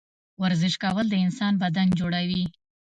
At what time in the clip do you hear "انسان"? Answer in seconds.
1.25-1.53